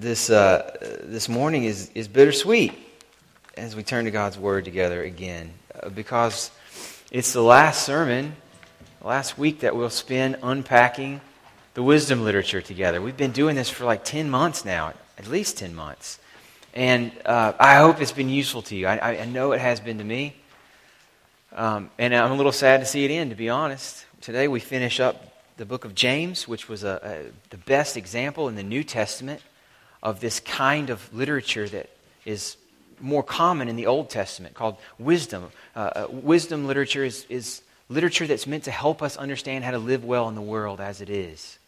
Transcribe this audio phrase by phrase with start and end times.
[0.00, 2.72] this, uh, this morning is, is bittersweet
[3.56, 6.50] as we turn to God's Word together again uh, because
[7.10, 8.34] it's the last sermon,
[9.02, 11.20] last week that we'll spend unpacking
[11.74, 13.02] the wisdom literature together.
[13.02, 16.18] We've been doing this for like 10 months now, at least 10 months.
[16.72, 18.86] And uh, I hope it's been useful to you.
[18.86, 20.34] I, I know it has been to me.
[21.52, 24.06] Um, and I'm a little sad to see it end, to be honest.
[24.22, 28.48] Today we finish up the book of James, which was a, a, the best example
[28.48, 29.42] in the New Testament
[30.02, 31.90] of this kind of literature that
[32.24, 32.56] is
[33.00, 35.50] more common in the Old Testament called wisdom.
[35.74, 39.78] Uh, uh, wisdom literature is, is literature that's meant to help us understand how to
[39.78, 41.58] live well in the world as it is.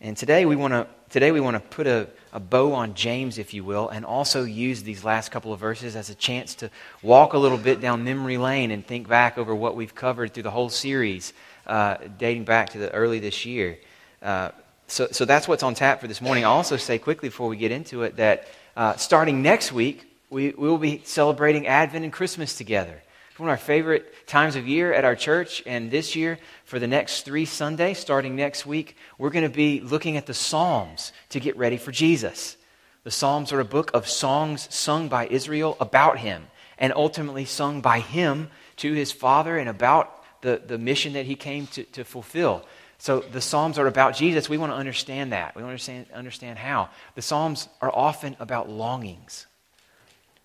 [0.00, 3.38] And today we want to today we want to put a, a bow on James,
[3.38, 6.70] if you will, and also use these last couple of verses as a chance to
[7.02, 10.42] walk a little bit down memory lane and think back over what we've covered through
[10.42, 11.32] the whole series,
[11.68, 13.78] uh, dating back to the early this year.
[14.20, 14.50] Uh,
[14.92, 16.44] so, so that's what's on tap for this morning.
[16.44, 18.46] I'll also say quickly before we get into it that
[18.76, 23.02] uh, starting next week, we, we will be celebrating Advent and Christmas together.
[23.38, 25.62] One of our favorite times of year at our church.
[25.64, 29.80] And this year, for the next three Sundays, starting next week, we're going to be
[29.80, 32.58] looking at the Psalms to get ready for Jesus.
[33.04, 37.80] The Psalms are a book of songs sung by Israel about him and ultimately sung
[37.80, 42.04] by him to his Father and about the, the mission that he came to, to
[42.04, 42.66] fulfill.
[43.02, 44.48] So the Psalms are about Jesus.
[44.48, 45.56] We want to understand that.
[45.56, 46.88] We want to understand, how.
[47.16, 49.46] The Psalms are often about longings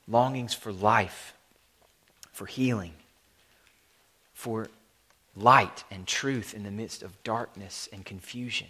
[0.07, 1.35] longings for life,
[2.31, 2.93] for healing,
[4.33, 4.69] for
[5.35, 8.67] light and truth in the midst of darkness and confusion.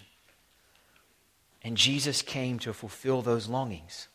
[1.64, 4.10] And Jesus came to fulfill those longings.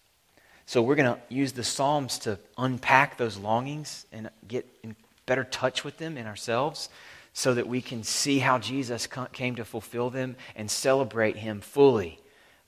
[0.66, 5.44] So we're going to use the Psalms to unpack those longings and get in better
[5.44, 6.90] touch with them in ourselves
[7.32, 12.18] so that we can see how Jesus came to fulfill them and celebrate him fully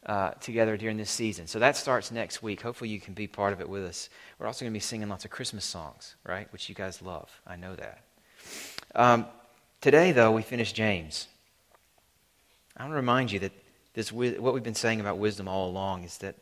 [0.06, 1.46] uh, together during this season.
[1.46, 2.60] So that starts next week.
[2.60, 4.08] Hopefully, you can be part of it with us.
[4.38, 6.50] We're also going to be singing lots of Christmas songs, right?
[6.52, 7.30] Which you guys love.
[7.46, 8.04] I know that.
[8.94, 9.26] Um,
[9.80, 11.28] today, though, we finish James.
[12.76, 13.52] I want to remind you that
[13.94, 16.34] this, what we've been saying about wisdom all along is that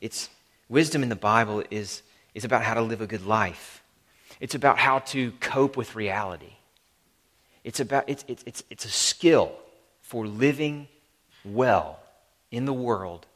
[0.00, 0.28] it's
[0.68, 2.02] wisdom in the Bible is,
[2.34, 3.82] is about how to live a good life.
[4.40, 6.57] It's about how to cope with reality.
[7.68, 9.52] It's, about, it's, it's, it's, it's a skill
[10.00, 10.88] for living
[11.44, 12.00] well
[12.50, 13.26] in the world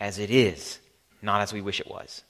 [0.00, 0.78] as it is,
[1.20, 2.22] not as we wish it was.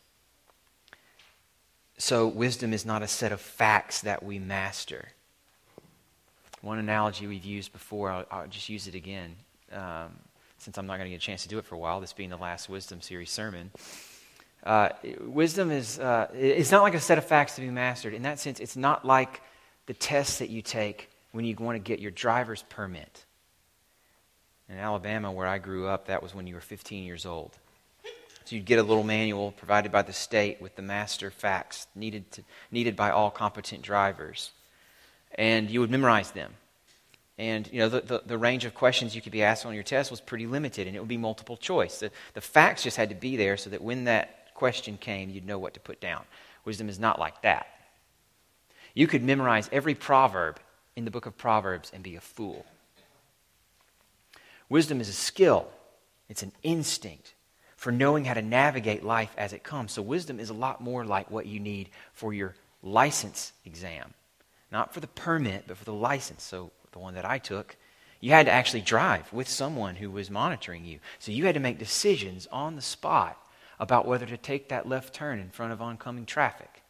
[1.96, 5.10] So, wisdom is not a set of facts that we master.
[6.60, 9.36] One analogy we've used before, I'll, I'll just use it again,
[9.70, 10.10] um,
[10.58, 12.12] since I'm not going to get a chance to do it for a while, this
[12.12, 13.70] being the last wisdom series sermon.
[14.64, 14.88] Uh,
[15.20, 18.12] wisdom is uh, it's not like a set of facts to be mastered.
[18.12, 19.40] In that sense, it's not like
[19.86, 23.24] the tests that you take when you want to get your driver's permit.
[24.68, 27.50] In Alabama, where I grew up, that was when you were 15 years old.
[28.44, 32.30] So you'd get a little manual provided by the state with the master facts needed,
[32.32, 34.52] to, needed by all competent drivers.
[35.34, 36.52] And you would memorize them.
[37.36, 39.82] And you know the, the, the, range of questions you could be asked on your
[39.82, 41.98] test was pretty limited, and it would be multiple choice.
[41.98, 45.46] The, the facts just had to be there so that when that question came, you'd
[45.46, 46.22] know what to put down.
[46.64, 47.66] Wisdom is not like that.
[48.94, 50.60] You could memorize every proverb
[50.96, 52.64] in the book of Proverbs and be a fool.
[54.68, 55.68] Wisdom is a skill,
[56.28, 57.34] it's an instinct
[57.76, 59.92] for knowing how to navigate life as it comes.
[59.92, 64.14] So, wisdom is a lot more like what you need for your license exam.
[64.72, 66.42] Not for the permit, but for the license.
[66.42, 67.76] So, the one that I took,
[68.20, 70.98] you had to actually drive with someone who was monitoring you.
[71.18, 73.36] So, you had to make decisions on the spot
[73.78, 76.82] about whether to take that left turn in front of oncoming traffic,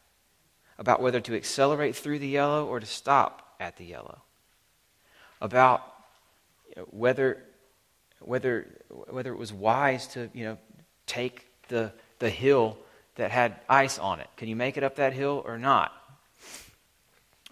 [0.78, 4.22] about whether to accelerate through the yellow or to stop at the yellow,
[5.40, 5.82] about
[6.68, 7.42] you know, whether,
[8.20, 8.66] whether,
[9.08, 10.58] whether it was wise to you know,
[11.06, 12.78] take the, the hill
[13.16, 14.28] that had ice on it.
[14.36, 15.92] Can you make it up that hill or not?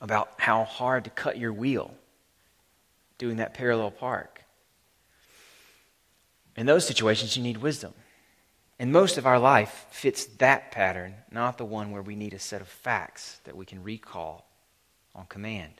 [0.00, 1.94] About how hard to cut your wheel
[3.18, 4.42] doing that parallel park.
[6.56, 7.94] In those situations, you need wisdom.
[8.78, 12.38] And most of our life fits that pattern, not the one where we need a
[12.40, 14.44] set of facts that we can recall
[15.14, 15.74] on command.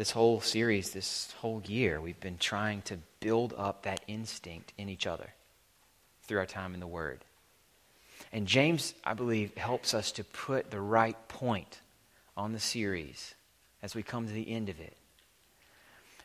[0.00, 4.88] This whole series, this whole year, we've been trying to build up that instinct in
[4.88, 5.28] each other
[6.22, 7.18] through our time in the Word.
[8.32, 11.80] And James, I believe, helps us to put the right point
[12.34, 13.34] on the series
[13.82, 14.96] as we come to the end of it.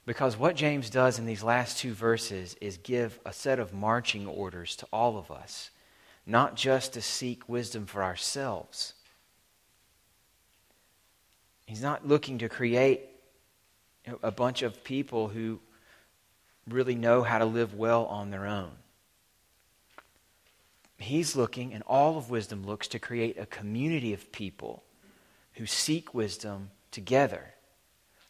[0.05, 4.25] Because what James does in these last two verses is give a set of marching
[4.25, 5.69] orders to all of us,
[6.25, 8.93] not just to seek wisdom for ourselves.
[11.65, 13.09] He's not looking to create
[14.21, 15.59] a bunch of people who
[16.67, 18.71] really know how to live well on their own.
[20.97, 24.83] He's looking, and all of wisdom looks to create a community of people
[25.53, 27.53] who seek wisdom together,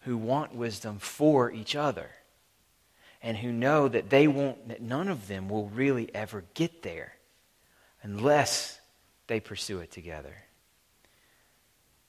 [0.02, 2.10] who want wisdom for each other,
[3.22, 7.14] and who know that they won't, that none of them will really ever get there
[8.02, 8.80] unless
[9.28, 10.45] they pursue it together.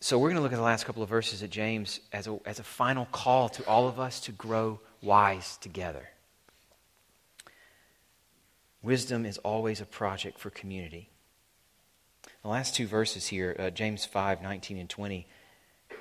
[0.00, 2.38] So we're going to look at the last couple of verses of James as a,
[2.44, 6.10] as a final call to all of us to grow wise together.
[8.82, 11.08] Wisdom is always a project for community.
[12.42, 15.26] The last two verses here, uh, James 5 19 and 20,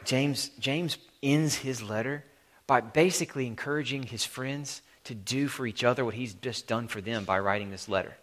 [0.03, 2.23] James, James ends his letter
[2.67, 7.01] by basically encouraging his friends to do for each other what he's just done for
[7.01, 8.15] them by writing this letter.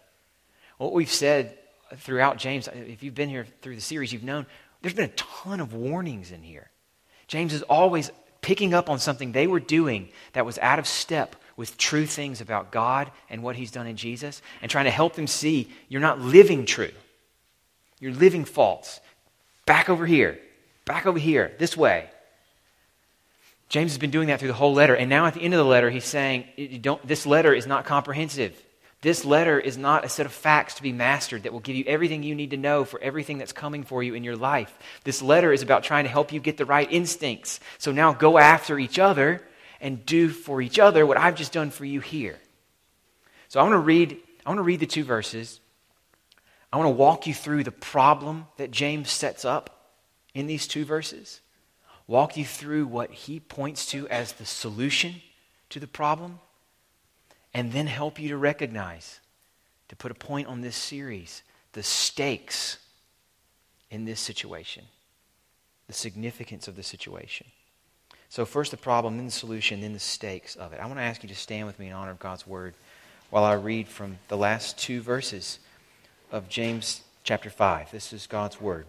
[0.77, 1.57] What we've said
[1.97, 4.45] throughout James, if you've been here through the series, you've known
[4.83, 6.69] there's been a ton of warnings in here.
[7.27, 11.37] James is always picking up on something they were doing that was out of step
[11.55, 15.15] with true things about God and what He's done in Jesus and trying to help
[15.15, 16.91] them see you're not living true.
[17.99, 18.99] You're living false.
[19.65, 20.37] Back over here.
[20.83, 21.53] Back over here.
[21.57, 22.09] This way.
[23.69, 24.95] James has been doing that through the whole letter.
[24.95, 27.85] And now at the end of the letter, he's saying, Don't, This letter is not
[27.85, 28.61] comprehensive.
[29.03, 31.83] This letter is not a set of facts to be mastered that will give you
[31.85, 34.73] everything you need to know for everything that's coming for you in your life.
[35.03, 37.59] This letter is about trying to help you get the right instincts.
[37.79, 39.43] So now go after each other
[39.81, 42.39] and do for each other what I've just done for you here.
[43.49, 45.59] So I want to read, I want to read the two verses.
[46.71, 49.91] I want to walk you through the problem that James sets up
[50.33, 51.41] in these two verses.
[52.07, 55.15] Walk you through what he points to as the solution
[55.71, 56.39] to the problem,
[57.53, 59.19] and then help you to recognize,
[59.89, 62.77] to put a point on this series, the stakes
[63.91, 64.85] in this situation,
[65.87, 67.47] the significance of the situation.
[68.29, 70.79] So, first the problem, then the solution, then the stakes of it.
[70.79, 72.73] I want to ask you to stand with me in honor of God's word
[73.29, 75.59] while I read from the last two verses
[76.31, 77.91] of James chapter 5.
[77.91, 78.87] This is God's word.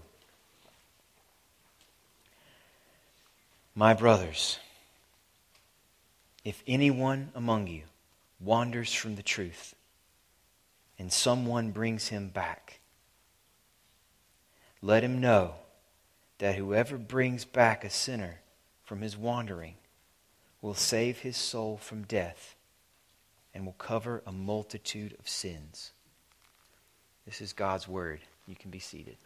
[3.75, 4.59] My brothers,
[6.45, 7.83] if anyone among you
[8.45, 9.75] wanders from the truth
[10.99, 12.81] and someone brings him back,
[14.81, 15.55] let him know
[16.39, 18.41] that whoever brings back a sinner
[18.85, 19.75] from his wandering
[20.61, 22.55] will save his soul from death
[23.53, 25.93] and will cover a multitude of sins.
[27.25, 28.21] This is God's word.
[28.47, 29.17] You can be seated.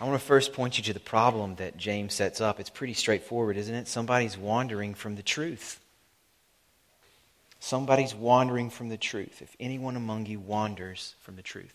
[0.00, 2.58] I want to first point you to the problem that James sets up.
[2.58, 3.86] It's pretty straightforward, isn't it?
[3.86, 5.78] Somebody's wandering from the truth.
[7.58, 9.42] Somebody's wandering from the truth.
[9.42, 11.74] If anyone among you wanders from the truth.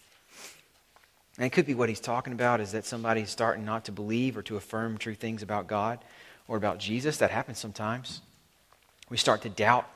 [1.37, 4.35] And it could be what he's talking about is that somebody's starting not to believe
[4.37, 5.99] or to affirm true things about God
[6.47, 7.17] or about Jesus.
[7.17, 8.21] That happens sometimes.
[9.07, 9.87] We start to doubt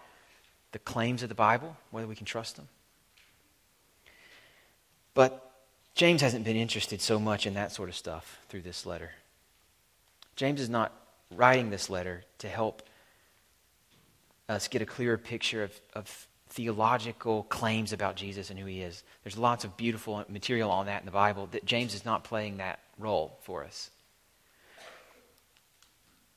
[0.71, 2.67] the claims of the Bible, whether we can trust them.
[5.15, 5.48] But
[5.99, 9.11] James hasn't been interested so much in that sort of stuff through this letter.
[10.37, 10.93] James is not
[11.35, 12.83] writing this letter to help
[14.47, 19.03] us get a clearer picture of, of theological claims about Jesus and who he is.
[19.25, 22.59] There's lots of beautiful material on that in the Bible that James is not playing
[22.59, 23.89] that role for us.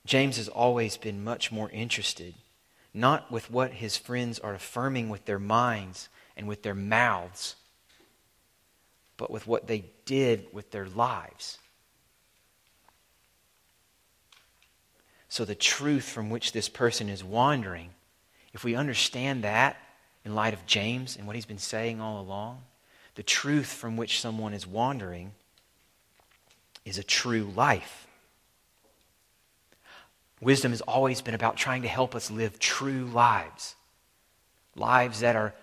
[0.05, 2.35] James has always been much more interested
[2.93, 7.55] not with what his friends are affirming with their minds and with their mouths,
[9.17, 11.59] but with what they did with their lives.
[15.29, 17.91] So, the truth from which this person is wandering,
[18.53, 19.77] if we understand that,
[20.25, 22.63] in light of James and what he's been saying all along,
[23.15, 25.33] the truth from which someone is wandering
[26.85, 28.07] is a true life.
[30.41, 33.77] Wisdom has always been about trying to help us live true lives,
[34.75, 35.55] lives that are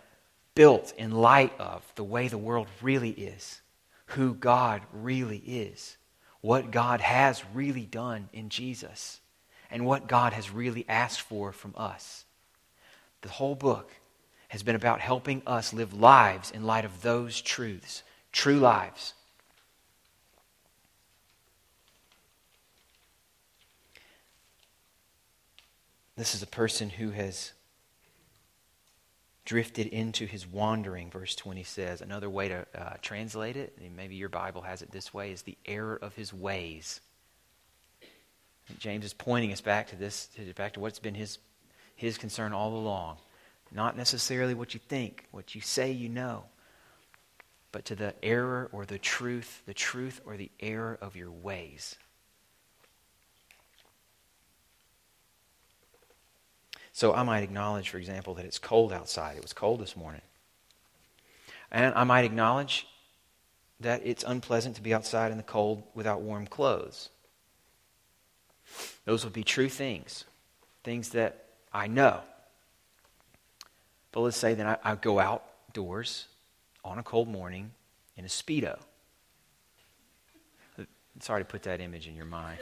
[0.56, 3.62] built in light of the way the world really is,
[4.08, 5.98] who God really is,
[6.41, 9.22] what God has really done in Jesus,
[9.72, 12.25] and what God has really asked for from us.
[13.22, 13.91] The whole book
[14.50, 19.13] has been about helping us live lives in light of those truths, true lives.
[26.18, 27.53] This is a person who has
[29.50, 32.01] drifted into his wandering, verse 20 says.
[32.01, 35.58] Another way to uh, translate it, maybe your Bible has it this way, is the
[35.65, 37.01] error of his ways.
[38.77, 41.39] James is pointing us back to this, back to what's been his,
[41.96, 43.18] his concern all along.
[43.72, 46.44] Not necessarily what you think, what you say you know,
[47.72, 51.96] but to the error or the truth, the truth or the error of your ways.
[57.00, 59.38] So I might acknowledge, for example, that it's cold outside.
[59.38, 60.20] It was cold this morning.
[61.72, 62.88] And I might acknowledge
[63.79, 67.08] that it's unpleasant to be outside in the cold without warm clothes.
[69.06, 70.25] Those would be true things,
[70.84, 72.20] things that I know.
[74.12, 76.25] But let's say that I, I go outdoors
[76.84, 77.72] on a cold morning
[78.18, 78.77] in a Speedo.
[81.22, 82.60] Sorry to put that image in your mind.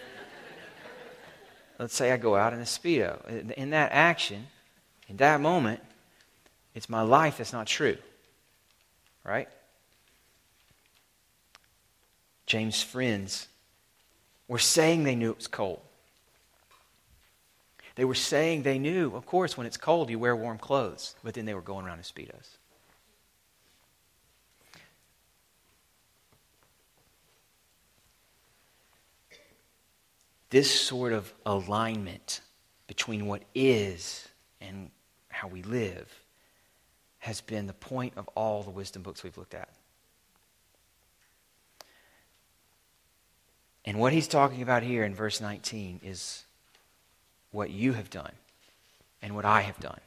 [1.80, 3.52] Let's say I go out in a Speedo.
[3.52, 4.48] In that action,
[5.08, 5.82] in that moment,
[6.74, 7.98] it's my life that's not true.
[9.24, 9.50] Right?
[12.46, 13.48] James' friends
[14.48, 15.82] were saying they knew it was cold.
[17.96, 21.34] They were saying they knew, of course, when it's cold, you wear warm clothes, but
[21.34, 22.58] then they were going around in Speedos.
[30.50, 32.42] This sort of alignment
[32.88, 34.28] between what is
[34.62, 34.90] and
[35.30, 36.08] how we live
[37.20, 39.70] has been the point of all the wisdom books we've looked at.
[43.86, 46.44] And what he's talking about here in verse 19 is
[47.52, 48.34] what you have done
[49.22, 50.00] and what I have done.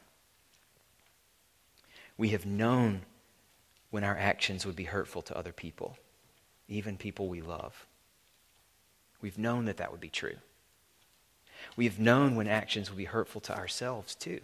[2.17, 3.01] We have known
[3.89, 5.97] when our actions would be hurtful to other people,
[6.67, 7.87] even people we love.
[9.21, 10.37] We've known that that would be true.
[11.75, 14.41] We have known when actions would be hurtful to ourselves, too.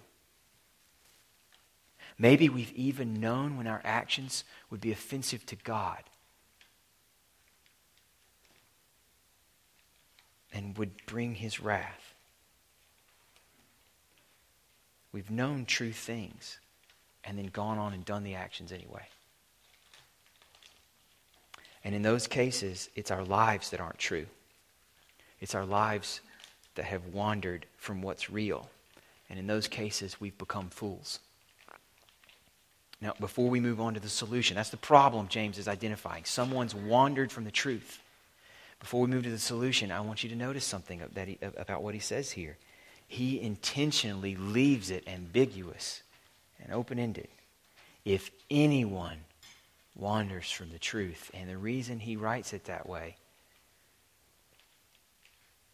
[2.20, 6.04] Maybe we've even known when our actions would be offensive to God
[10.52, 12.14] and would bring his wrath.
[15.12, 16.60] We've known true things
[17.24, 19.08] and then gone on and done the actions anyway.
[21.84, 24.26] And in those cases, it's our lives that aren't true.
[25.40, 26.22] It's our lives
[26.76, 28.70] that have wandered from what's real.
[29.30, 31.20] And in those cases, we've become fools.
[33.02, 36.24] Now, before we move on to the solution, that's the problem James is identifying.
[36.26, 38.02] Someone's wandered from the truth.
[38.80, 41.84] Before we move to the solution, I want you to notice something that he, about
[41.84, 42.58] what he says here.
[43.08, 46.02] He intentionally leaves it ambiguous
[46.62, 47.28] and open ended.
[48.04, 49.18] If anyone
[49.96, 53.16] wanders from the truth, and the reason he writes it that way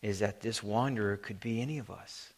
[0.03, 2.33] is that this wanderer could be any of us.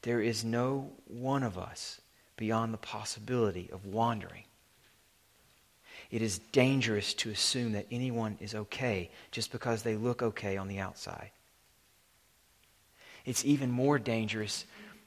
[0.00, 2.00] There is no one of us
[2.36, 4.44] beyond the possibility of wandering.
[6.10, 10.66] It is dangerous to assume that anyone is okay just because they look okay on
[10.66, 11.30] the outside.
[13.26, 14.64] It's even more dangerous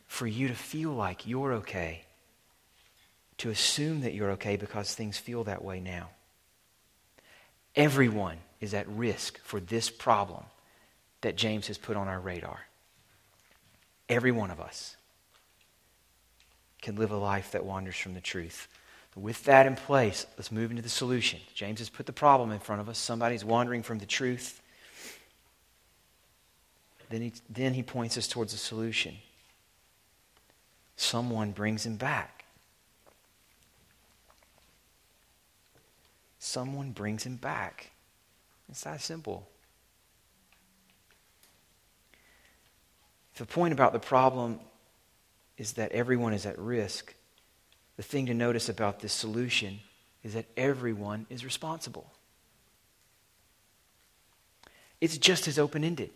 [0.07, 2.03] for you to feel like you're okay,
[3.39, 6.09] to assume that you're okay because things feel that way now.
[7.75, 10.45] Everyone is at risk for this problem
[11.25, 12.67] that James has put on our radar.
[14.07, 14.95] Every one of us
[16.83, 18.67] can live a life that wanders from the truth.
[19.15, 21.39] With that in place, let's move into the solution.
[21.55, 22.99] James has put the problem in front of us.
[22.99, 24.61] Somebody's wandering from the truth.
[27.09, 29.15] Then he, then he points us towards a solution.
[30.95, 32.45] Someone brings him back.
[36.37, 37.89] Someone brings him back.
[38.69, 39.47] It's that simple.
[43.35, 44.59] The point about the problem
[45.57, 47.13] is that everyone is at risk
[47.97, 49.79] the thing to notice about this solution
[50.23, 52.11] is that everyone is responsible.
[54.99, 56.09] It's just as open ended.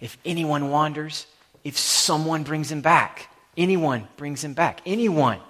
[0.00, 1.26] If anyone wanders,
[1.64, 5.40] if someone brings him back, anyone brings him back, anyone.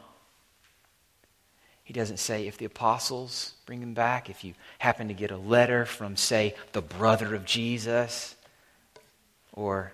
[1.85, 5.37] He doesn't say if the apostles bring him back, if you happen to get a
[5.37, 8.37] letter from, say, the brother of Jesus,
[9.53, 9.93] or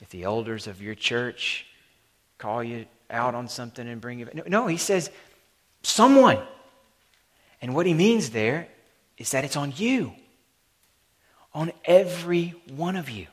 [0.00, 1.66] if the elders of your church
[2.38, 4.34] call you out on something and bring it.
[4.34, 5.10] No, no, he says
[5.82, 6.38] someone.
[7.60, 8.68] And what he means there
[9.16, 10.12] is that it's on you,
[11.52, 13.26] on every one of you.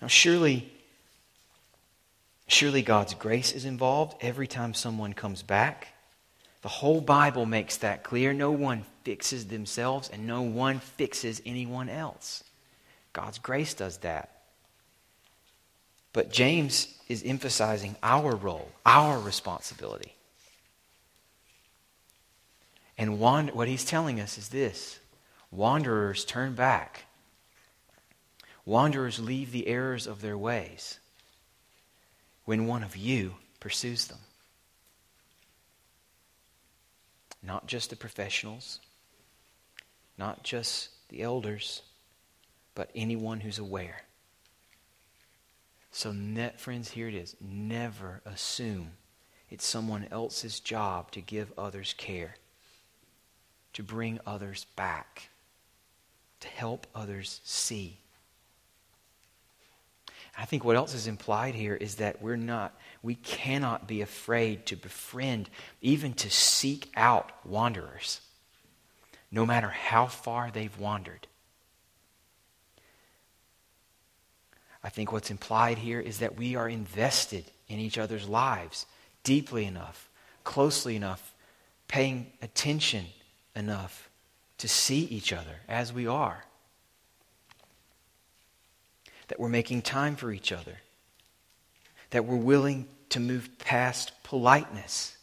[0.00, 0.70] Now, surely,
[2.46, 5.88] surely God's grace is involved every time someone comes back.
[6.62, 8.32] The whole Bible makes that clear.
[8.32, 12.44] No one fixes themselves, and no one fixes anyone else.
[13.14, 14.42] God's grace does that.
[16.12, 20.14] But James is emphasizing our role, our responsibility.
[22.98, 25.00] And what he's telling us is this
[25.50, 27.04] wanderers turn back,
[28.64, 30.98] wanderers leave the errors of their ways
[32.44, 34.18] when one of you pursues them.
[37.42, 38.80] Not just the professionals,
[40.16, 41.82] not just the elders,
[42.74, 44.02] but anyone who's aware.
[45.90, 47.36] So, net, friends, here it is.
[47.40, 48.92] Never assume
[49.48, 52.36] it's someone else's job to give others care,
[53.74, 55.28] to bring others back,
[56.40, 57.98] to help others see.
[60.36, 64.66] I think what else is implied here is that we're not, we cannot be afraid
[64.66, 65.48] to befriend,
[65.80, 68.20] even to seek out wanderers,
[69.30, 71.28] no matter how far they've wandered.
[74.84, 78.84] I think what's implied here is that we are invested in each other's lives
[79.22, 80.10] deeply enough,
[80.44, 81.32] closely enough,
[81.88, 83.06] paying attention
[83.56, 84.10] enough
[84.58, 86.44] to see each other as we are.
[89.28, 90.76] That we're making time for each other.
[92.10, 95.16] That we're willing to move past politeness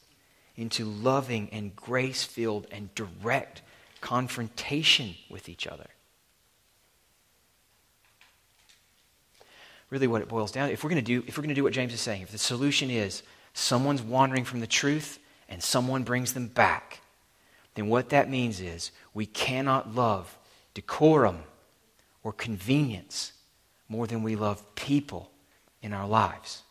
[0.58, 3.62] into loving and grace filled and direct
[4.02, 5.88] confrontation with each other.
[9.92, 11.56] Really, what it boils down to, if we're going to do, if we're going to
[11.56, 13.22] do what James is saying, if the solution is
[13.54, 15.20] someone's wandering from the truth
[15.50, 17.02] and someone brings them back,
[17.76, 20.38] then what that means is we cannot love
[20.74, 21.40] decorum
[22.24, 23.34] or convenience
[23.90, 25.30] more than we love people
[25.82, 26.64] in our lives.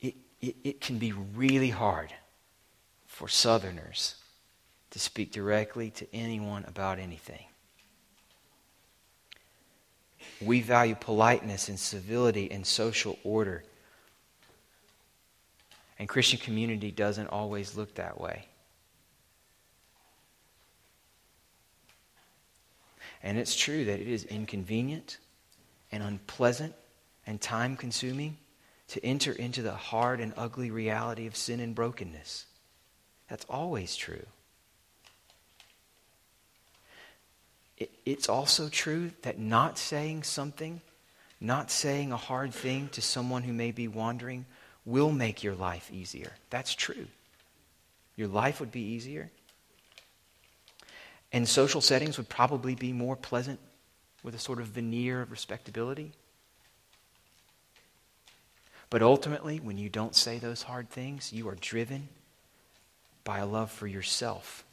[0.00, 2.14] It, it, it can be really hard
[3.06, 4.14] for Southerners
[4.90, 7.44] to speak directly to anyone about anything.
[10.40, 13.62] We value politeness and civility and social order.
[15.98, 18.46] And Christian community doesn't always look that way.
[23.22, 25.18] And it's true that it is inconvenient
[25.92, 26.74] and unpleasant
[27.26, 28.38] and time consuming
[28.88, 32.46] to enter into the hard and ugly reality of sin and brokenness.
[33.28, 34.24] That's always true.
[38.04, 40.80] It's also true that not saying something,
[41.40, 44.44] not saying a hard thing to someone who may be wandering,
[44.84, 46.32] will make your life easier.
[46.50, 47.06] That's true.
[48.16, 49.30] Your life would be easier.
[51.32, 53.60] And social settings would probably be more pleasant
[54.22, 56.12] with a sort of veneer of respectability.
[58.90, 62.08] But ultimately, when you don't say those hard things, you are driven
[63.22, 64.64] by a love for yourself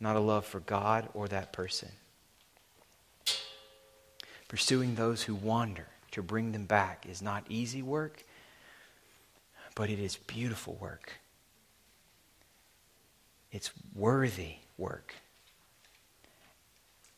[0.00, 1.90] not a love for God or that person.
[4.48, 8.24] Pursuing those who wander to bring them back is not easy work,
[9.74, 11.12] but it is beautiful work.
[13.52, 15.14] It's worthy work.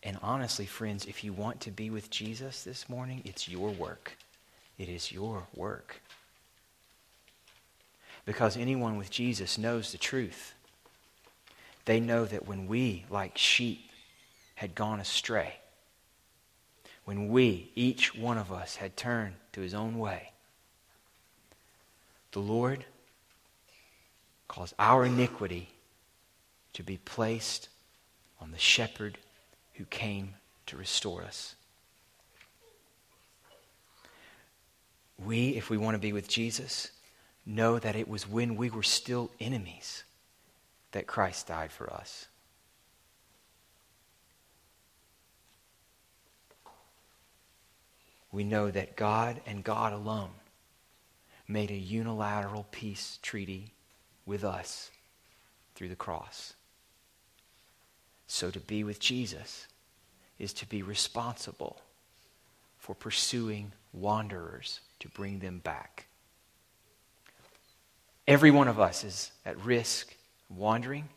[0.03, 4.17] And honestly, friends, if you want to be with Jesus this morning, it's your work.
[4.79, 6.01] It is your work.
[8.25, 10.55] Because anyone with Jesus knows the truth.
[11.91, 13.91] They know that when we, like sheep,
[14.55, 15.57] had gone astray,
[17.05, 20.31] when we, each one of us, had turned to his own way,
[22.31, 22.85] the Lord
[24.47, 25.69] caused our iniquity
[26.75, 27.69] to be placed
[28.41, 29.19] on the shepherd
[29.75, 30.35] who came
[30.67, 31.57] to restore us.
[35.19, 36.93] We, if we want to be with Jesus,
[37.45, 40.05] know that it was when we were still enemies
[40.93, 42.27] that Christ died for us.
[48.33, 50.31] We know that God and God alone
[51.49, 53.73] made a unilateral peace treaty
[54.25, 54.91] with us
[55.75, 56.55] through the cross.
[58.29, 59.67] So to be with Jesus
[60.39, 61.81] is to be responsible
[62.79, 66.07] for pursuing wanderers to bring them back.
[68.29, 70.15] Every one of us is at risk
[70.51, 71.09] wandering,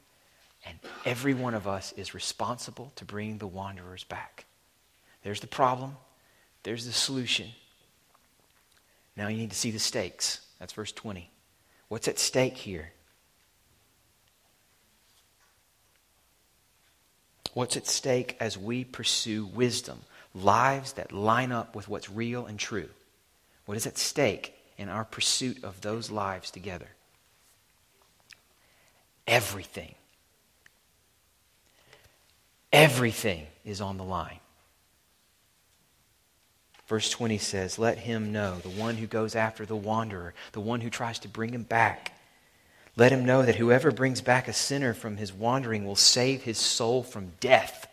[0.65, 4.45] and every one of us is responsible to bring the wanderers back.
[5.23, 5.97] There's the problem,
[6.63, 7.49] there's the solution.
[9.15, 10.41] Now you need to see the stakes.
[10.59, 11.29] That's verse 20.
[11.87, 12.91] What's at stake here?
[17.53, 20.01] What's at stake as we pursue wisdom?
[20.33, 22.89] Lives that line up with what's real and true.
[23.65, 26.87] What is at stake in our pursuit of those lives together?
[29.27, 29.95] Everything.
[32.71, 34.39] Everything is on the line.
[36.87, 40.81] Verse 20 says, Let him know, the one who goes after the wanderer, the one
[40.81, 42.13] who tries to bring him back.
[42.95, 46.57] Let him know that whoever brings back a sinner from his wandering will save his
[46.57, 47.87] soul from death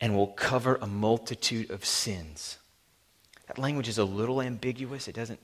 [0.00, 2.58] and will cover a multitude of sins.
[3.48, 5.08] That language is a little ambiguous.
[5.08, 5.40] It doesn't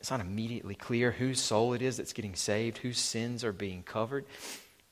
[0.00, 3.82] it's not immediately clear whose soul it is that's getting saved, whose sins are being
[3.82, 4.24] covered.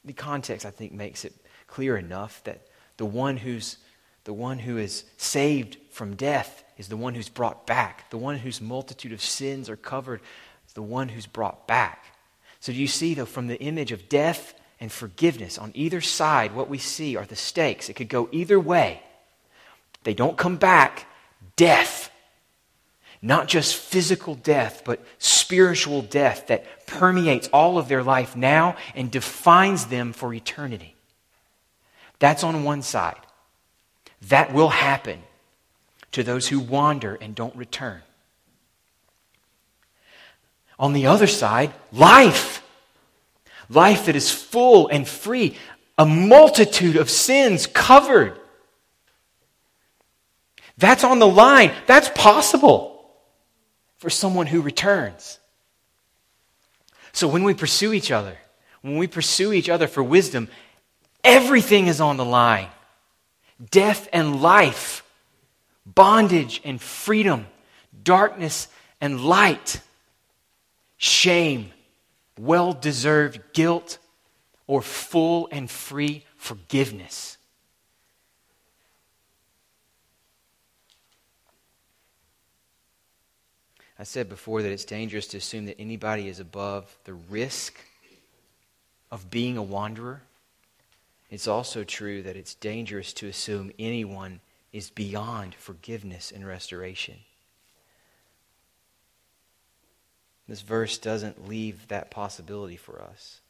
[0.05, 1.35] The context, I think, makes it
[1.67, 2.67] clear enough that
[2.97, 3.79] the one who's
[4.25, 8.11] The one who is saved from death is the one who's brought back.
[8.11, 10.21] The one whose multitude of sins are covered
[10.67, 12.05] is the one who's brought back.
[12.61, 16.55] So, do you see, though, from the image of death and forgiveness on either side,
[16.55, 17.89] what we see are the stakes.
[17.89, 19.03] It could go either way.
[20.05, 21.07] They don't come back,
[21.57, 22.08] death.
[23.21, 29.11] Not just physical death, but spiritual death that permeates all of their life now and
[29.11, 30.95] defines them for eternity.
[32.21, 33.19] That's on one side.
[34.29, 35.23] That will happen
[36.13, 38.03] to those who wander and don't return.
[40.79, 42.63] On the other side, life.
[43.69, 45.57] Life that is full and free,
[45.99, 48.39] a multitude of sins covered.
[50.79, 51.73] That's on the line.
[51.87, 52.98] That's possible
[53.99, 55.39] for someone who returns.
[57.13, 58.39] So when we pursue each other,
[58.83, 60.49] when we pursue each other for wisdom,
[61.25, 62.69] everything is on the line
[63.71, 65.03] death and life,
[65.85, 67.47] bondage and freedom,
[68.05, 68.69] darkness
[69.01, 69.81] and light,
[70.97, 71.73] shame,
[72.39, 73.99] well deserved guilt,
[74.67, 77.38] or full and free forgiveness.
[83.99, 87.81] I said before that it's dangerous to assume that anybody is above the risk
[89.11, 90.23] of being a wanderer.
[91.31, 94.41] It's also true that it's dangerous to assume anyone
[94.73, 97.17] is beyond forgiveness and restoration.
[100.47, 103.41] This verse doesn't leave that possibility for us.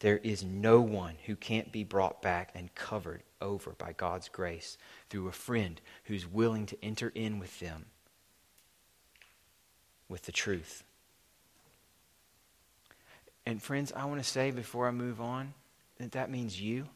[0.00, 4.76] There is no one who can't be brought back and covered over by God's grace
[5.08, 7.86] through a friend who's willing to enter in with them
[10.12, 10.84] with the truth.
[13.46, 15.54] And, friends, I want to say before I move on
[15.98, 16.86] that that means you.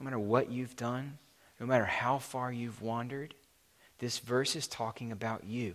[0.00, 1.18] No matter what you've done,
[1.60, 3.34] no matter how far you've wandered,
[3.98, 5.74] this verse is talking about you.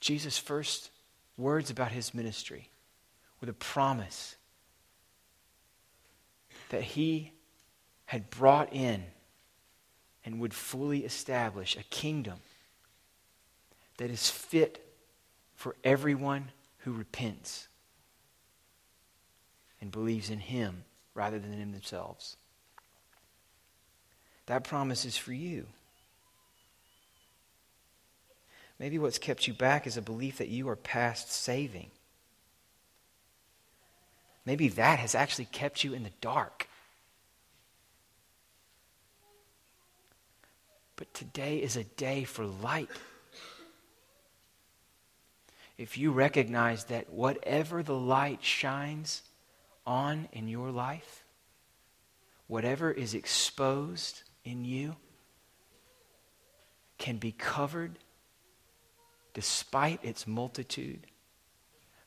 [0.00, 0.90] Jesus' first
[1.38, 2.68] words about his ministry
[3.40, 4.34] were the promise
[6.70, 7.30] that he
[8.06, 9.04] had brought in
[10.24, 12.38] and would fully establish a kingdom
[13.98, 14.84] that is fit
[15.54, 17.68] for everyone who repents
[19.80, 20.84] and believes in Him
[21.14, 22.36] rather than in themselves.
[24.46, 25.66] That promise is for you.
[28.78, 31.90] Maybe what's kept you back is a belief that you are past saving.
[34.44, 36.68] Maybe that has actually kept you in the dark.
[40.96, 42.90] But today is a day for light.
[45.76, 49.22] If you recognize that whatever the light shines
[49.86, 51.24] on in your life,
[52.46, 54.96] whatever is exposed in you,
[56.98, 57.98] can be covered
[59.32, 61.08] despite its multitude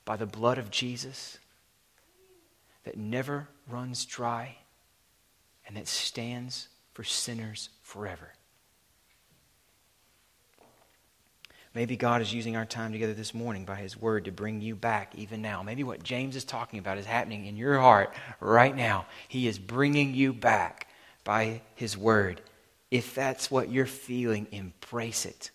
[0.05, 1.37] by the blood of Jesus
[2.85, 4.55] that never runs dry
[5.67, 8.31] and that stands for sinners forever.
[11.77, 14.75] Maybe God is using our time together this morning by His Word to bring you
[14.75, 15.61] back even now.
[15.61, 19.05] Maybe what James is talking about is happening in your heart right now.
[19.27, 20.87] He is bringing you back
[21.23, 22.41] by His Word.
[22.89, 25.51] If that's what you're feeling, embrace it.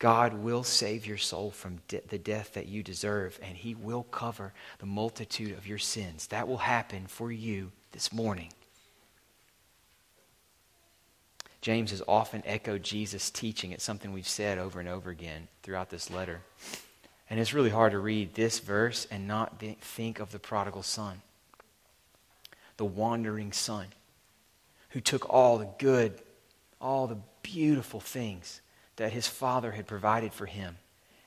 [0.00, 4.02] God will save your soul from de- the death that you deserve, and He will
[4.02, 6.26] cover the multitude of your sins.
[6.26, 8.52] That will happen for you this morning.
[11.60, 13.72] James has often echoed Jesus' teaching.
[13.72, 16.40] It's something we've said over and over again throughout this letter.
[17.28, 21.20] And it's really hard to read this verse and not think of the prodigal son,
[22.76, 23.86] the wandering son,
[24.90, 26.20] who took all the good,
[26.80, 28.62] all the beautiful things
[28.96, 30.76] that his father had provided for him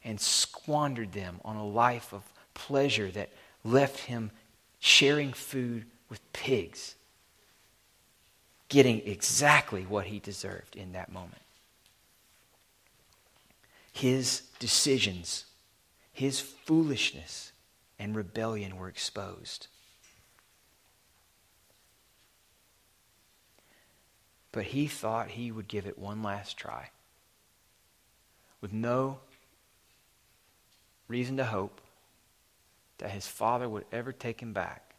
[0.03, 3.29] and squandered them on a life of pleasure that
[3.63, 4.31] left him
[4.79, 6.95] sharing food with pigs
[8.73, 11.43] getting exactly what he deserved in that moment.
[13.91, 15.45] His decisions,
[16.11, 17.51] his foolishness,
[17.99, 19.67] and rebellion were exposed.
[24.51, 26.89] But he thought he would give it one last try.
[28.59, 29.19] With no
[31.07, 31.79] reason to hope
[32.97, 34.92] that his father would ever take him back.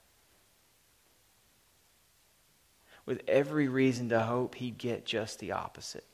[3.07, 6.07] with every reason to hope he'd get just the opposite.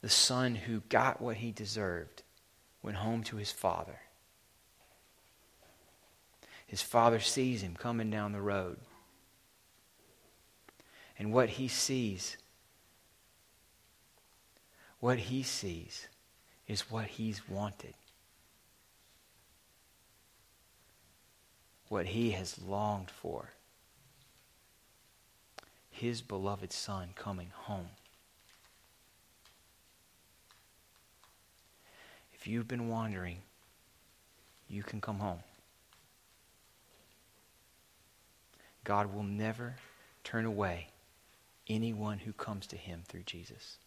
[0.00, 2.22] The son who got what he deserved
[2.82, 3.98] went home to his father.
[6.66, 8.78] His father sees him coming down the road.
[11.18, 12.36] And what he sees,
[15.00, 16.08] what he sees
[16.66, 17.94] is what he's wanted.
[21.88, 23.50] What he has longed for.
[25.90, 27.90] His beloved son coming home.
[32.34, 33.38] If you've been wandering,
[34.68, 35.40] you can come home.
[38.84, 39.74] God will never
[40.22, 40.88] turn away
[41.68, 43.78] anyone who comes to him through Jesus.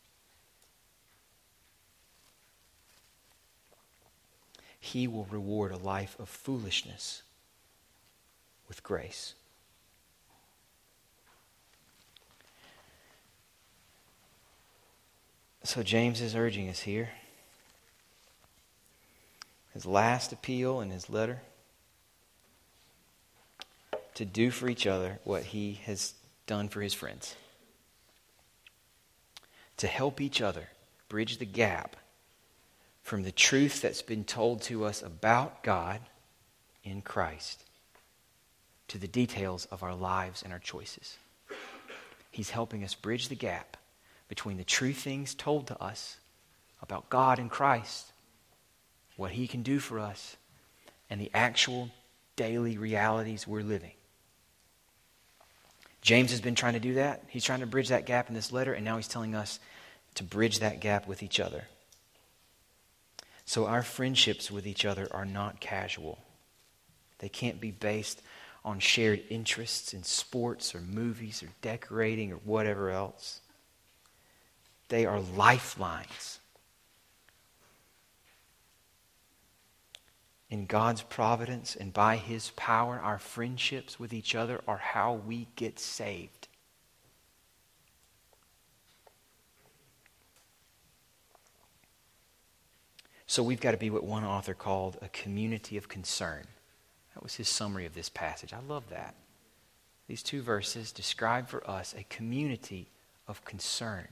[4.79, 7.21] He will reward a life of foolishness
[8.69, 9.33] with grace.
[15.63, 17.09] So James is urging us here.
[19.73, 21.41] His last appeal in his letter
[24.15, 26.13] to do for each other what he has
[26.47, 27.35] done for his friends.
[29.77, 30.69] To help each other
[31.07, 31.95] bridge the gap
[33.03, 36.01] from the truth that's been told to us about God
[36.83, 37.63] in Christ
[38.89, 41.17] to the details of our lives and our choices.
[42.31, 43.77] He's helping us bridge the gap
[44.27, 46.17] between the true things told to us
[46.81, 48.11] about God and Christ,
[49.15, 50.37] what He can do for us,
[51.09, 51.89] and the actual
[52.35, 53.91] daily realities we're living.
[56.01, 57.23] James has been trying to do that.
[57.27, 59.59] He's trying to bridge that gap in this letter, and now he's telling us
[60.15, 61.65] to bridge that gap with each other.
[63.45, 66.19] So our friendships with each other are not casual.
[67.17, 68.21] They can't be based
[68.63, 73.41] on shared interests in sports or movies or decorating or whatever else.
[74.89, 76.39] They are lifelines.
[80.49, 85.47] In God's providence and by His power, our friendships with each other are how we
[85.55, 86.47] get saved.
[93.27, 96.45] So we've got to be what one author called a community of concern.
[97.19, 98.53] That was his summary of this passage.
[98.53, 99.13] I love that.
[100.07, 102.87] These two verses describe for us a community
[103.27, 104.07] of concern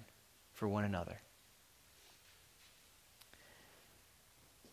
[0.51, 1.21] for one another.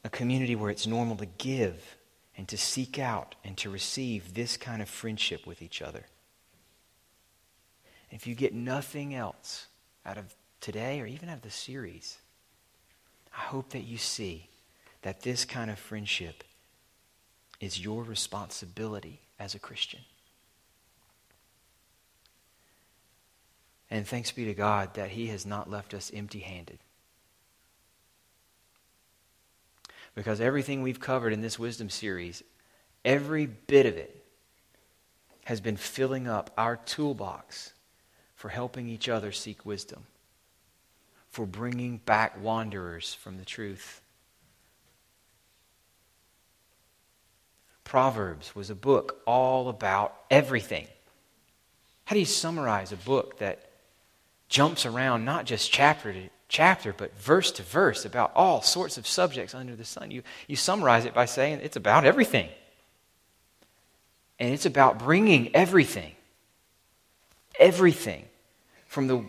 [0.03, 1.97] A community where it's normal to give
[2.37, 6.07] and to seek out and to receive this kind of friendship with each other.
[8.11, 9.69] if you get nothing else
[10.05, 12.19] out of today or even out of the series,
[13.33, 14.49] I hope that you see
[15.03, 16.43] that this kind of friendship
[17.65, 20.01] is your responsibility as a Christian.
[23.91, 26.79] And thanks be to God that He has not left us empty handed.
[30.15, 32.43] Because everything we've covered in this wisdom series,
[33.05, 34.25] every bit of it,
[35.45, 37.73] has been filling up our toolbox
[38.35, 40.05] for helping each other seek wisdom
[41.31, 44.01] for bringing back wanderers from the truth.
[47.85, 50.87] Proverbs was a book all about everything.
[52.07, 53.71] How do you summarize a book that
[54.49, 59.07] jumps around not just chapter to chapter, but verse to verse about all sorts of
[59.07, 60.11] subjects under the sun?
[60.11, 62.49] You, you summarize it by saying it's about everything.
[64.39, 66.13] And it's about bringing everything,
[67.59, 68.25] everything
[68.87, 69.25] from the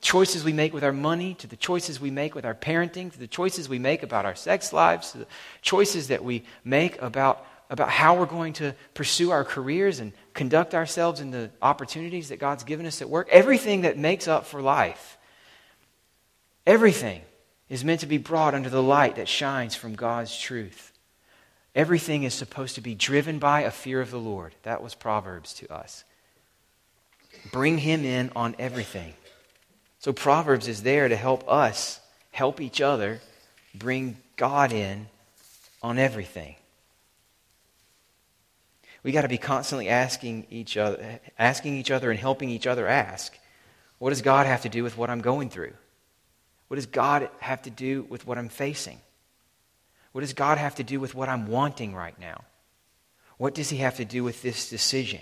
[0.00, 3.18] choices we make with our money, to the choices we make with our parenting, to
[3.18, 5.26] the choices we make about our sex lives, to the
[5.62, 10.74] choices that we make about, about how we're going to pursue our careers and conduct
[10.74, 13.28] ourselves in the opportunities that God's given us at work.
[13.30, 15.18] Everything that makes up for life,
[16.66, 17.22] everything
[17.68, 20.92] is meant to be brought under the light that shines from God's truth.
[21.74, 24.54] Everything is supposed to be driven by a fear of the Lord.
[24.62, 26.04] That was Proverbs to us.
[27.52, 29.14] Bring him in on everything.
[29.98, 32.00] So Proverbs is there to help us
[32.30, 33.20] help each other
[33.74, 35.08] bring God in
[35.82, 36.56] on everything.
[39.06, 42.88] We got to be constantly asking each other asking each other and helping each other
[42.88, 43.38] ask,
[44.00, 45.74] what does God have to do with what I'm going through?
[46.66, 48.98] What does God have to do with what I'm facing?
[50.10, 52.42] What does God have to do with what I'm wanting right now?
[53.38, 55.20] What does he have to do with this decision?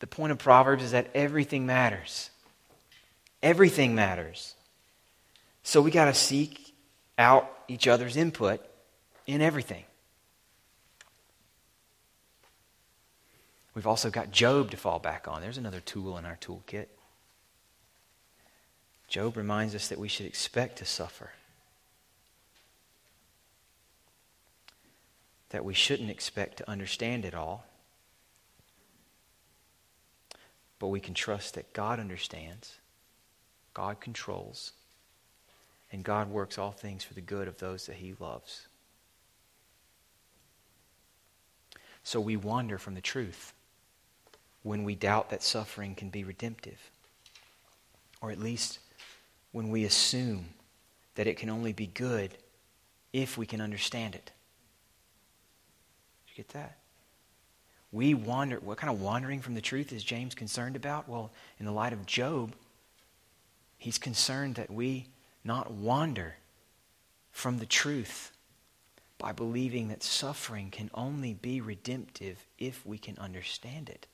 [0.00, 2.30] The point of Proverbs is that everything matters.
[3.44, 4.56] Everything matters.
[5.62, 6.74] So we got to seek
[7.16, 8.60] out each other's input
[9.28, 9.84] in everything.
[13.80, 15.40] We've also got Job to fall back on.
[15.40, 16.88] There's another tool in our toolkit.
[19.08, 21.30] Job reminds us that we should expect to suffer.
[25.48, 27.64] that we shouldn't expect to understand it all.
[30.78, 32.76] But we can trust that God understands,
[33.72, 34.72] God controls,
[35.90, 38.68] and God works all things for the good of those that He loves.
[42.04, 43.54] So we wander from the truth
[44.62, 46.90] when we doubt that suffering can be redemptive,
[48.20, 48.78] or at least
[49.52, 50.46] when we assume
[51.14, 52.36] that it can only be good
[53.12, 54.32] if we can understand it.
[56.26, 56.76] Did you get that?
[57.92, 58.60] We wander.
[58.60, 61.08] What kind of wandering from the truth is James concerned about?
[61.08, 62.52] Well, in the light of Job,
[63.78, 65.08] he's concerned that we
[65.42, 66.36] not wander
[67.32, 68.30] from the truth
[69.18, 74.06] by believing that suffering can only be redemptive if we can understand it.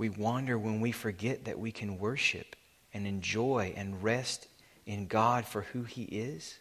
[0.00, 2.56] We wander when we forget that we can worship
[2.94, 4.48] and enjoy and rest
[4.86, 6.58] in God for who He is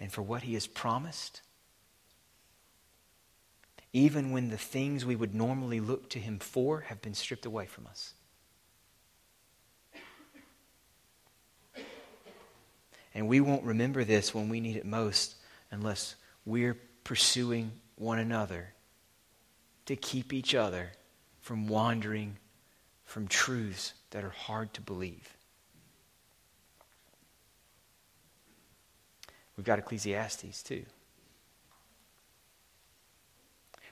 [0.00, 1.42] and for what He has promised.
[3.92, 7.66] Even when the things we would normally look to Him for have been stripped away
[7.66, 8.14] from us.
[13.14, 15.34] And we won't remember this when we need it most
[15.70, 16.14] unless
[16.46, 18.72] we're pursuing one another
[19.84, 20.92] to keep each other
[21.42, 22.38] from wandering
[23.04, 25.36] from truths that are hard to believe.
[29.56, 30.84] We've got Ecclesiastes too.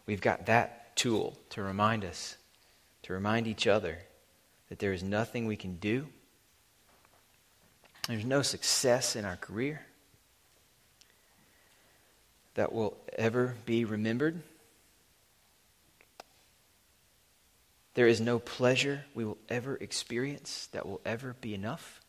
[0.06, 2.36] We've got that tool to remind us,
[3.02, 3.98] to remind each other
[4.68, 6.06] that there is nothing we can do.
[8.08, 9.82] There's no success in our career
[12.54, 14.42] that will ever be remembered.
[18.00, 22.00] There is no pleasure we will ever experience that will ever be enough.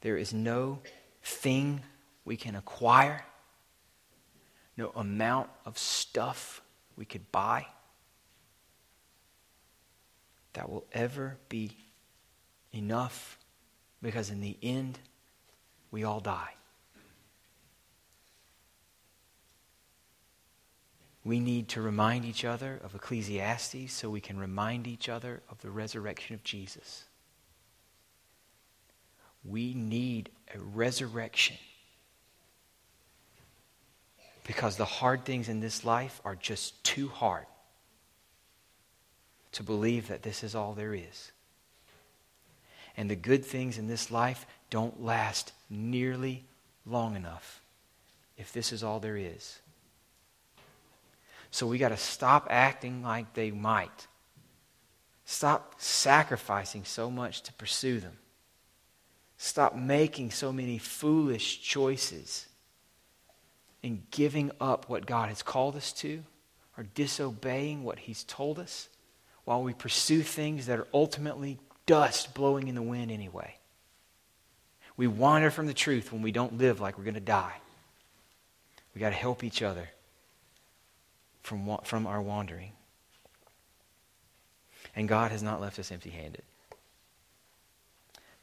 [0.00, 0.80] There is no
[1.22, 1.82] thing
[2.24, 3.24] we can acquire,
[4.76, 6.62] no amount of stuff
[6.96, 7.66] we could buy
[10.54, 11.76] that will ever be
[12.72, 13.38] enough
[14.02, 14.98] because in the end,
[15.92, 16.54] we all die.
[21.24, 25.60] We need to remind each other of Ecclesiastes so we can remind each other of
[25.60, 27.04] the resurrection of Jesus.
[29.44, 31.56] We need a resurrection
[34.44, 37.46] because the hard things in this life are just too hard
[39.52, 41.30] to believe that this is all there is.
[42.96, 46.44] And the good things in this life don't last nearly
[46.84, 47.60] long enough
[48.36, 49.61] if this is all there is.
[51.52, 54.08] So we got to stop acting like they might.
[55.26, 58.16] Stop sacrificing so much to pursue them.
[59.36, 62.46] Stop making so many foolish choices
[63.82, 66.24] and giving up what God has called us to
[66.78, 68.88] or disobeying what He's told us
[69.44, 73.56] while we pursue things that are ultimately dust blowing in the wind anyway.
[74.96, 77.56] We wander from the truth when we don't live like we're going to die.
[78.94, 79.90] We got to help each other
[81.42, 82.72] from, from our wandering.
[84.94, 86.42] And God has not left us empty handed.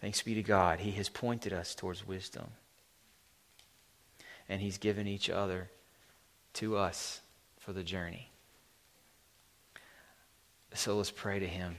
[0.01, 0.79] Thanks be to God.
[0.79, 2.47] He has pointed us towards wisdom.
[4.47, 5.69] And He's given each other
[6.53, 7.21] to us
[7.59, 8.29] for the journey.
[10.73, 11.75] So let's pray to Him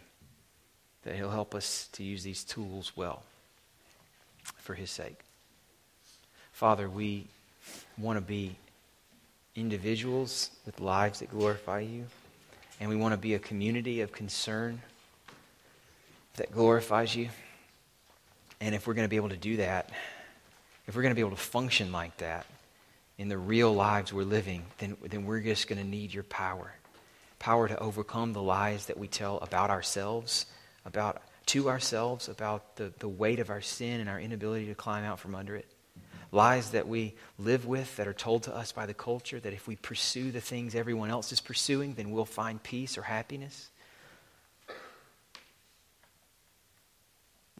[1.02, 3.22] that He'll help us to use these tools well
[4.56, 5.20] for His sake.
[6.52, 7.26] Father, we
[7.96, 8.56] want to be
[9.60, 12.06] individuals with lives that glorify you.
[12.80, 14.80] And we want to be a community of concern
[16.36, 17.28] that glorifies you.
[18.60, 19.90] And if we're going to be able to do that,
[20.86, 22.46] if we're going to be able to function like that
[23.18, 26.72] in the real lives we're living, then, then we're just going to need your power.
[27.38, 30.46] Power to overcome the lies that we tell about ourselves,
[30.84, 35.04] about to ourselves, about the, the weight of our sin and our inability to climb
[35.04, 35.66] out from under it
[36.32, 39.66] lies that we live with that are told to us by the culture that if
[39.66, 43.70] we pursue the things everyone else is pursuing, then we'll find peace or happiness.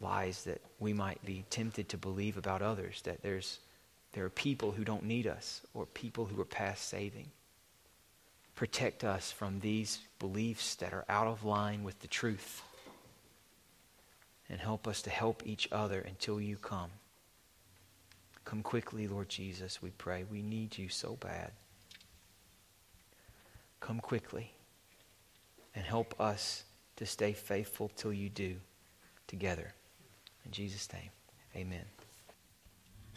[0.01, 3.59] Lies that we might be tempted to believe about others, that there's,
[4.13, 7.27] there are people who don't need us or people who are past saving.
[8.55, 12.61] Protect us from these beliefs that are out of line with the truth.
[14.49, 16.89] And help us to help each other until you come.
[18.45, 20.25] Come quickly, Lord Jesus, we pray.
[20.29, 21.51] We need you so bad.
[23.79, 24.53] Come quickly
[25.75, 26.63] and help us
[26.97, 28.55] to stay faithful till you do
[29.27, 29.73] together.
[30.45, 31.09] In Jesus' name,
[31.55, 31.85] amen.